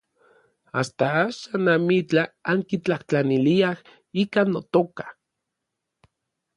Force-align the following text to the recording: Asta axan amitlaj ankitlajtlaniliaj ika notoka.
Asta 0.81 1.09
axan 1.25 1.67
amitlaj 1.75 2.25
ankitlajtlaniliaj 2.53 3.75
ika 4.27 4.41
notoka. 4.53 5.07